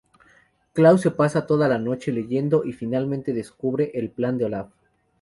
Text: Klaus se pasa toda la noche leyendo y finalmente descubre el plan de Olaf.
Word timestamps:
Klaus 0.73 1.01
se 1.01 1.11
pasa 1.11 1.45
toda 1.45 1.67
la 1.67 1.77
noche 1.77 2.11
leyendo 2.11 2.65
y 2.65 2.73
finalmente 2.73 3.33
descubre 3.33 3.91
el 3.93 4.09
plan 4.09 4.39
de 4.39 4.45
Olaf. 4.45 4.71